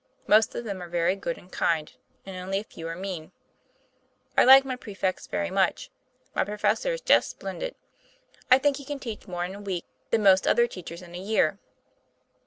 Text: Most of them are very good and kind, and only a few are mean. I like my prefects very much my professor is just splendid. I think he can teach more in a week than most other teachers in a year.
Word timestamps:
Most 0.25 0.55
of 0.55 0.63
them 0.63 0.81
are 0.81 0.89
very 0.89 1.15
good 1.15 1.37
and 1.37 1.51
kind, 1.51 1.93
and 2.25 2.35
only 2.35 2.57
a 2.57 2.63
few 2.63 2.87
are 2.87 2.95
mean. 2.95 3.31
I 4.35 4.43
like 4.43 4.65
my 4.65 4.75
prefects 4.75 5.27
very 5.27 5.51
much 5.51 5.91
my 6.33 6.43
professor 6.43 6.93
is 6.93 7.01
just 7.01 7.29
splendid. 7.29 7.75
I 8.49 8.57
think 8.57 8.77
he 8.77 8.83
can 8.83 8.97
teach 8.97 9.27
more 9.27 9.45
in 9.45 9.53
a 9.53 9.61
week 9.61 9.85
than 10.09 10.23
most 10.23 10.47
other 10.47 10.65
teachers 10.65 11.03
in 11.03 11.13
a 11.13 11.19
year. 11.19 11.59